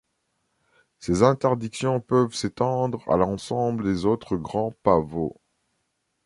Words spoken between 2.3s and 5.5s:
s'étendre à l'ensemble des autres grands pavots.